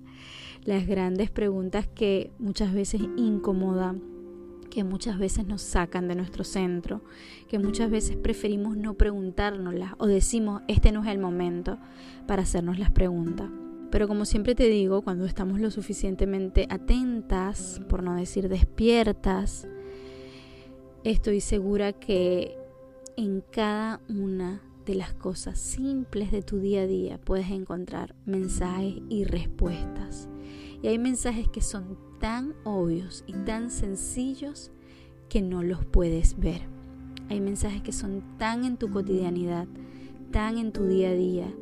las 0.63 0.88
grandes 0.88 1.29
preguntas 1.29 1.88
que 1.88 2.31
muchas 2.39 2.74
veces 2.74 3.01
incomodan 3.17 4.13
que 4.74 4.83
muchas 4.83 5.19
veces 5.19 5.45
nos 5.45 5.62
sacan 5.62 6.07
de 6.07 6.15
nuestro 6.15 6.43
centro, 6.43 7.01
que 7.48 7.60
muchas 7.60 7.91
veces 7.91 8.15
preferimos 8.17 8.75
no 8.75 8.95
preguntárnoslas 8.95 9.93
o 10.00 10.07
decimos 10.07 10.63
este 10.67 10.91
no 10.91 11.03
es 11.03 11.10
el 11.10 11.19
momento 11.19 11.77
para 12.25 12.41
hacernos 12.41 12.79
las 12.79 12.89
preguntas. 12.89 13.51
Pero 13.91 14.07
como 14.07 14.25
siempre 14.25 14.55
te 14.55 14.67
digo, 14.69 15.03
cuando 15.03 15.25
estamos 15.25 15.60
lo 15.60 15.69
suficientemente 15.69 16.65
atentas, 16.72 17.81
por 17.88 18.01
no 18.01 18.15
decir 18.15 18.50
despiertas, 18.50 19.67
estoy 21.03 21.39
segura 21.39 21.93
que 21.93 22.57
en 23.15 23.41
cada 23.51 24.01
una 24.10 24.62
de 24.86 24.96
las 24.96 25.13
cosas 25.13 25.60
simples 25.60 26.32
de 26.32 26.41
tu 26.41 26.60
día 26.60 26.82
a 26.82 26.88
día 26.88 27.20
puedes 27.20 27.50
encontrar 27.50 28.15
mensajes 28.25 29.01
y 29.10 29.24
respuestas. 29.24 30.27
Y 30.82 30.88
hay 30.88 30.98
mensajes 30.98 31.48
que 31.48 31.62
son 31.62 31.98
tan 32.20 32.53
obvios 32.63 33.24
y 33.27 33.34
tan 33.34 33.70
sencillos 33.70 34.72
que 35.29 35.41
no 35.41 35.63
los 35.63 35.86
puedes 35.86 36.38
ver. 36.38 36.62
Hay 37.29 37.39
mensajes 37.39 37.82
que 37.82 37.93
son 37.93 38.24
tan 38.38 38.65
en 38.65 38.77
tu 38.77 38.89
cotidianidad, 38.91 39.67
tan 40.32 40.58
en 40.58 40.74
tu 40.74 40.86
día 40.86 41.10
a 41.10 41.13
día, 41.13 41.53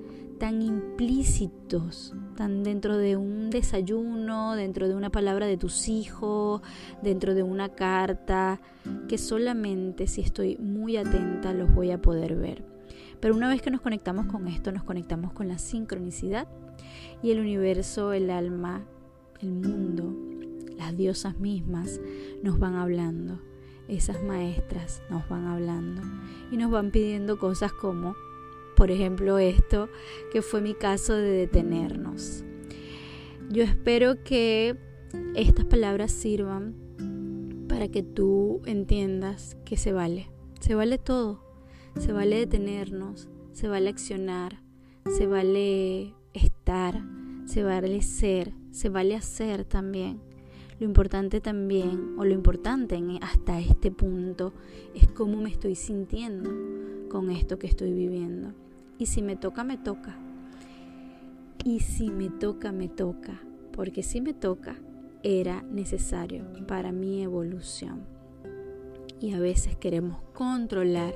tan 0.41 0.63
implícitos, 0.63 2.15
tan 2.35 2.63
dentro 2.63 2.97
de 2.97 3.15
un 3.15 3.51
desayuno, 3.51 4.55
dentro 4.55 4.87
de 4.87 4.95
una 4.95 5.11
palabra 5.11 5.45
de 5.45 5.55
tus 5.55 5.87
hijos, 5.87 6.63
dentro 7.03 7.35
de 7.35 7.43
una 7.43 7.69
carta, 7.69 8.59
que 9.07 9.19
solamente 9.19 10.07
si 10.07 10.21
estoy 10.21 10.57
muy 10.57 10.97
atenta 10.97 11.53
los 11.53 11.71
voy 11.75 11.91
a 11.91 12.01
poder 12.01 12.37
ver. 12.37 12.65
Pero 13.19 13.35
una 13.35 13.49
vez 13.49 13.61
que 13.61 13.69
nos 13.69 13.81
conectamos 13.81 14.25
con 14.25 14.47
esto, 14.47 14.71
nos 14.71 14.83
conectamos 14.83 15.31
con 15.31 15.47
la 15.47 15.59
sincronicidad 15.59 16.47
y 17.21 17.29
el 17.29 17.39
universo, 17.39 18.11
el 18.11 18.31
alma, 18.31 18.83
el 19.41 19.51
mundo, 19.51 20.11
las 20.75 20.97
diosas 20.97 21.37
mismas 21.37 22.01
nos 22.41 22.57
van 22.57 22.73
hablando. 22.73 23.39
Esas 23.87 24.23
maestras 24.23 25.03
nos 25.07 25.29
van 25.29 25.45
hablando 25.45 26.01
y 26.51 26.57
nos 26.57 26.71
van 26.71 26.89
pidiendo 26.89 27.37
cosas 27.37 27.73
como, 27.73 28.15
por 28.75 28.91
ejemplo, 28.91 29.37
esto 29.37 29.89
que 30.31 30.41
fue 30.41 30.61
mi 30.61 30.73
caso 30.73 31.13
de 31.13 31.31
detenernos. 31.31 32.43
Yo 33.49 33.63
espero 33.63 34.23
que 34.23 34.77
estas 35.35 35.65
palabras 35.65 36.11
sirvan 36.11 36.75
para 37.67 37.87
que 37.89 38.03
tú 38.03 38.61
entiendas 38.65 39.57
que 39.65 39.77
se 39.77 39.93
vale. 39.93 40.29
Se 40.59 40.75
vale 40.75 40.97
todo 40.97 41.51
se 41.99 42.13
vale 42.13 42.37
detenernos, 42.37 43.29
se 43.51 43.67
vale 43.67 43.89
accionar, 43.89 44.61
se 45.09 45.27
vale 45.27 46.13
estar, 46.33 47.03
se 47.45 47.63
vale 47.63 48.01
ser, 48.01 48.53
se 48.71 48.89
vale 48.89 49.15
hacer 49.15 49.65
también. 49.65 50.21
Lo 50.79 50.85
importante 50.85 51.41
también, 51.41 52.15
o 52.17 52.25
lo 52.25 52.33
importante 52.33 52.99
hasta 53.21 53.59
este 53.59 53.91
punto, 53.91 54.53
es 54.95 55.07
cómo 55.09 55.41
me 55.41 55.49
estoy 55.49 55.75
sintiendo 55.75 56.49
con 57.11 57.29
esto 57.29 57.59
que 57.59 57.67
estoy 57.67 57.91
viviendo. 57.91 58.53
Y 58.97 59.07
si 59.07 59.21
me 59.21 59.35
toca, 59.35 59.65
me 59.65 59.77
toca. 59.77 60.15
Y 61.65 61.81
si 61.81 62.09
me 62.09 62.29
toca, 62.29 62.71
me 62.71 62.87
toca. 62.87 63.41
Porque 63.73 64.01
si 64.01 64.21
me 64.21 64.33
toca, 64.33 64.77
era 65.21 65.61
necesario 65.63 66.45
para 66.67 66.93
mi 66.93 67.21
evolución. 67.21 67.99
Y 69.19 69.33
a 69.33 69.39
veces 69.39 69.75
queremos 69.75 70.21
controlar 70.33 71.13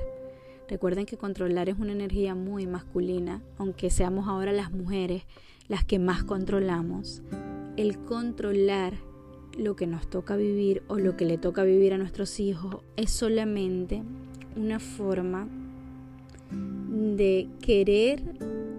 Recuerden 0.68 1.06
que 1.06 1.16
controlar 1.16 1.68
es 1.68 1.78
una 1.78 1.92
energía 1.92 2.34
muy 2.34 2.66
masculina, 2.66 3.40
aunque 3.56 3.88
seamos 3.88 4.26
ahora 4.26 4.50
las 4.50 4.72
mujeres 4.72 5.22
las 5.68 5.84
que 5.84 6.00
más 6.00 6.24
controlamos. 6.24 7.22
El 7.76 7.98
controlar 7.98 8.94
lo 9.56 9.76
que 9.76 9.86
nos 9.86 10.10
toca 10.10 10.34
vivir 10.34 10.82
o 10.88 10.98
lo 10.98 11.16
que 11.16 11.24
le 11.24 11.38
toca 11.38 11.62
vivir 11.62 11.94
a 11.94 11.98
nuestros 11.98 12.40
hijos 12.40 12.82
es 12.96 13.12
solamente 13.12 14.02
una 14.56 14.80
forma 14.80 15.46
de 17.16 17.48
querer 17.60 18.22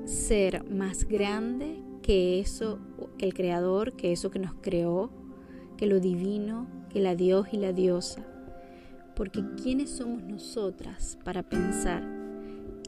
ser 0.06 0.70
más 0.70 1.06
grande 1.06 1.82
que 2.02 2.40
eso, 2.40 2.80
el 3.20 3.34
creador, 3.34 3.94
que 3.94 4.12
eso 4.12 4.32
que 4.32 4.40
nos 4.40 4.54
creó, 4.62 5.12
que 5.76 5.88
lo 5.88 6.00
divino, 6.00 6.68
que 6.90 7.02
la 7.02 7.16
Dios 7.16 7.48
y 7.52 7.58
la 7.58 7.74
diosa. 7.74 8.26
Porque 9.16 9.44
¿quiénes 9.62 9.90
somos 9.90 10.24
nosotras 10.24 11.18
para 11.24 11.44
pensar 11.44 12.04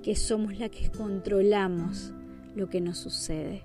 que 0.03 0.15
somos 0.15 0.57
las 0.57 0.69
que 0.69 0.89
controlamos 0.89 2.13
lo 2.55 2.69
que 2.69 2.81
nos 2.81 2.97
sucede? 2.97 3.63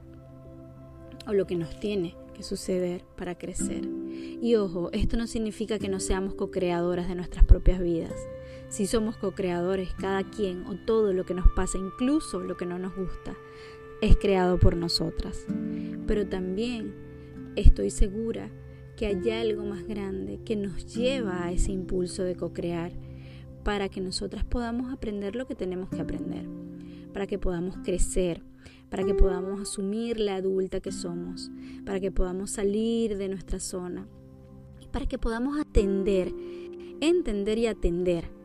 O 1.26 1.32
lo 1.32 1.46
que 1.46 1.56
nos 1.56 1.78
tiene 1.78 2.16
que 2.34 2.42
suceder 2.42 3.04
para 3.16 3.36
crecer. 3.36 3.88
Y 4.42 4.56
ojo, 4.56 4.90
esto 4.92 5.16
no 5.16 5.26
significa 5.26 5.78
que 5.78 5.88
no 5.88 6.00
seamos 6.00 6.34
co-creadoras 6.34 7.08
de 7.08 7.14
nuestras 7.14 7.44
propias 7.44 7.80
vidas. 7.80 8.14
Si 8.68 8.86
somos 8.86 9.16
co-creadores, 9.16 9.94
cada 9.94 10.24
quien 10.24 10.66
o 10.66 10.74
todo 10.74 11.12
lo 11.12 11.24
que 11.24 11.34
nos 11.34 11.48
pasa, 11.48 11.78
incluso 11.78 12.40
lo 12.40 12.56
que 12.56 12.66
no 12.66 12.78
nos 12.78 12.94
gusta, 12.96 13.36
es 14.00 14.16
creado 14.16 14.58
por 14.58 14.76
nosotras. 14.76 15.46
Pero 16.06 16.26
también 16.26 16.94
estoy 17.56 17.90
segura 17.90 18.50
que 18.96 19.06
haya 19.06 19.40
algo 19.40 19.64
más 19.64 19.86
grande 19.86 20.40
que 20.44 20.56
nos 20.56 20.94
lleva 20.94 21.44
a 21.44 21.52
ese 21.52 21.72
impulso 21.72 22.22
de 22.22 22.36
co-crear 22.36 22.92
para 23.64 23.88
que 23.88 24.00
nosotras 24.00 24.44
podamos 24.44 24.92
aprender 24.92 25.36
lo 25.36 25.46
que 25.46 25.54
tenemos 25.54 25.88
que 25.88 26.00
aprender, 26.00 26.46
para 27.12 27.26
que 27.26 27.38
podamos 27.38 27.76
crecer, 27.78 28.42
para 28.90 29.04
que 29.04 29.14
podamos 29.14 29.60
asumir 29.60 30.20
la 30.20 30.36
adulta 30.36 30.80
que 30.80 30.92
somos, 30.92 31.50
para 31.84 31.98
que 31.98 32.12
podamos 32.12 32.50
salir 32.50 33.16
de 33.16 33.28
nuestra 33.28 33.58
zona, 33.58 34.06
para 34.92 35.06
que 35.06 35.18
podamos 35.18 35.58
atender, 35.58 36.32
entender 37.00 37.58
y 37.58 37.66
atender 37.66 38.43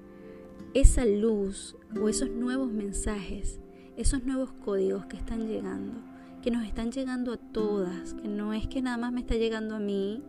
esa 0.73 1.05
luz 1.05 1.75
o 1.99 2.09
esos 2.09 2.29
nuevos 2.29 2.71
mensajes, 2.71 3.59
esos 3.97 4.23
nuevos 4.23 4.51
códigos 4.51 5.05
que 5.05 5.17
están 5.17 5.47
llegando, 5.47 6.01
que 6.41 6.51
nos 6.51 6.65
están 6.65 6.91
llegando 6.91 7.33
a 7.33 7.37
todas, 7.37 8.13
que 8.13 8.27
no 8.27 8.53
es 8.53 8.67
que 8.67 8.81
nada 8.81 8.97
más 8.97 9.11
me 9.11 9.21
está 9.21 9.35
llegando 9.35 9.75
a 9.75 9.79
mí, 9.79 10.23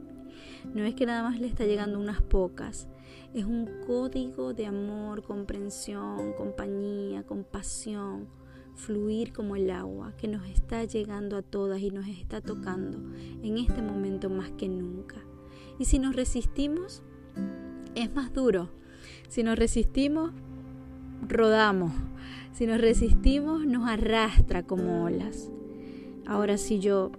no 0.74 0.84
es 0.84 0.94
que 0.94 1.06
nada 1.06 1.22
más 1.22 1.40
le 1.40 1.46
está 1.46 1.64
llegando 1.64 1.98
unas 1.98 2.22
pocas, 2.22 2.88
es 3.34 3.44
un 3.44 3.68
código 3.86 4.54
de 4.54 4.66
amor, 4.66 5.22
comprensión, 5.22 6.32
compañía, 6.32 7.22
compasión, 7.22 8.28
fluir 8.74 9.32
como 9.32 9.56
el 9.56 9.70
agua 9.70 10.14
que 10.16 10.26
nos 10.26 10.48
está 10.48 10.84
llegando 10.84 11.36
a 11.36 11.42
todas 11.42 11.80
y 11.80 11.90
nos 11.90 12.08
está 12.08 12.40
tocando 12.40 12.98
en 13.42 13.58
este 13.58 13.82
momento 13.82 14.30
más 14.30 14.50
que 14.52 14.68
nunca. 14.68 15.16
Y 15.78 15.84
si 15.84 15.98
nos 15.98 16.16
resistimos, 16.16 17.02
es 17.94 18.12
más 18.14 18.32
duro. 18.32 18.70
Si 19.30 19.44
nos 19.44 19.56
resistimos, 19.56 20.32
rodamos. 21.28 21.92
Si 22.50 22.66
nos 22.66 22.80
resistimos, 22.80 23.64
nos 23.64 23.88
arrastra 23.88 24.64
como 24.64 25.04
olas. 25.04 25.52
Ahora 26.26 26.58
si 26.58 26.80
yo 26.80 27.12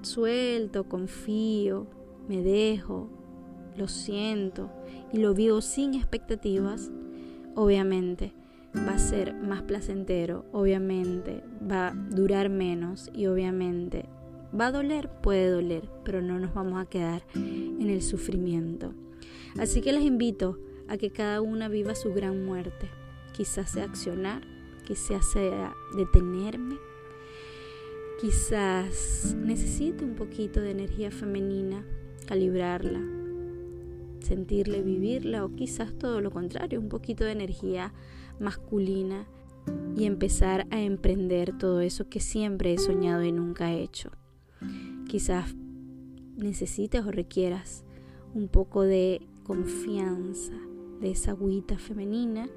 suelto, 0.00 0.88
confío, 0.88 1.88
me 2.26 2.42
dejo, 2.42 3.10
lo 3.76 3.86
siento 3.86 4.70
y 5.12 5.18
lo 5.18 5.34
vivo 5.34 5.60
sin 5.60 5.92
expectativas, 5.92 6.90
obviamente 7.54 8.32
va 8.74 8.94
a 8.94 8.98
ser 8.98 9.34
más 9.34 9.60
placentero, 9.60 10.46
obviamente 10.52 11.44
va 11.70 11.88
a 11.88 11.94
durar 11.94 12.48
menos 12.48 13.10
y 13.14 13.26
obviamente 13.26 14.06
va 14.58 14.68
a 14.68 14.72
doler, 14.72 15.10
puede 15.20 15.50
doler, 15.50 15.90
pero 16.02 16.22
no 16.22 16.38
nos 16.38 16.54
vamos 16.54 16.80
a 16.80 16.88
quedar 16.88 17.24
en 17.34 17.90
el 17.90 18.00
sufrimiento. 18.00 18.94
Así 19.58 19.82
que 19.82 19.92
les 19.92 20.02
invito 20.02 20.58
a 20.88 20.96
que 20.96 21.10
cada 21.10 21.40
una 21.40 21.68
viva 21.68 21.94
su 21.94 22.12
gran 22.12 22.44
muerte. 22.44 22.88
Quizás 23.32 23.70
sea 23.70 23.84
accionar, 23.84 24.42
quizás 24.86 25.30
sea 25.30 25.74
detenerme, 25.96 26.76
quizás 28.20 29.36
necesite 29.38 30.04
un 30.04 30.14
poquito 30.14 30.60
de 30.60 30.70
energía 30.70 31.10
femenina 31.10 31.84
calibrarla, 32.26 33.00
sentirle, 34.20 34.82
vivirla 34.82 35.44
o 35.44 35.54
quizás 35.54 35.92
todo 35.98 36.20
lo 36.20 36.30
contrario, 36.30 36.80
un 36.80 36.88
poquito 36.88 37.24
de 37.24 37.32
energía 37.32 37.92
masculina 38.40 39.26
y 39.96 40.04
empezar 40.04 40.66
a 40.70 40.80
emprender 40.80 41.56
todo 41.56 41.80
eso 41.80 42.08
que 42.08 42.20
siempre 42.20 42.74
he 42.74 42.78
soñado 42.78 43.22
y 43.24 43.32
nunca 43.32 43.72
he 43.72 43.82
hecho. 43.82 44.10
Quizás 45.08 45.54
necesites 46.36 47.04
o 47.04 47.10
requieras 47.10 47.84
un 48.34 48.48
poco 48.48 48.82
de 48.82 49.22
confianza, 49.44 50.52
de 51.00 51.10
esa 51.10 51.32
agüita 51.32 51.78
femenina 51.78 52.48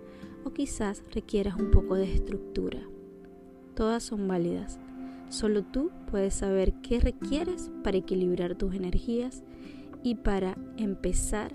o 0.44 0.52
quizás 0.52 1.04
requieras 1.12 1.56
un 1.56 1.72
poco 1.72 1.96
de 1.96 2.12
estructura. 2.12 2.80
Todas 3.76 4.04
son 4.04 4.28
válidas. 4.28 4.80
Solo 5.30 5.64
tú 5.64 5.92
puedes 6.10 6.34
saber 6.34 6.74
qué 6.82 7.00
requieres 7.00 7.72
para 7.84 7.98
equilibrar 7.98 8.56
tus 8.56 8.74
energías 8.74 9.44
y 10.04 10.16
para 10.16 10.58
empezar 10.78 11.54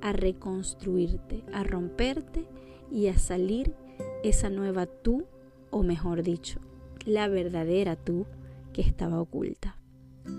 a 0.00 0.12
reconstruirte, 0.12 1.42
a 1.52 1.64
romperte 1.64 2.46
y 2.90 3.08
a 3.08 3.18
salir 3.18 3.74
esa 4.22 4.50
nueva 4.50 4.86
tú, 4.86 5.24
o 5.70 5.82
mejor 5.82 6.22
dicho, 6.22 6.60
la 7.04 7.28
verdadera 7.28 7.96
tú 7.96 8.26
que 8.72 8.82
estaba 8.82 9.20
oculta. 9.20 9.76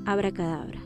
Abra 0.05 0.31
cadabra. 0.31 0.81